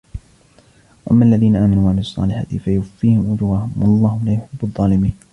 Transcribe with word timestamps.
وأما 1.05 1.25
الذين 1.25 1.55
آمنوا 1.55 1.83
وعملوا 1.85 1.99
الصالحات 2.01 2.55
فيوفيهم 2.55 3.33
أجورهم 3.33 3.71
والله 3.77 4.21
لا 4.25 4.33
يحب 4.33 4.57
الظالمين 4.63 5.13